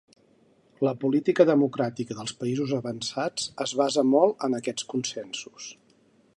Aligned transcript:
La 0.87 0.93
política 1.03 1.45
democràtica 1.49 2.17
dels 2.21 2.33
països 2.41 2.73
avançats 2.79 3.47
es 3.67 3.77
basa 3.85 4.07
molt 4.17 4.49
en 4.49 4.61
aquests 4.61 4.89
consensos. 4.95 5.73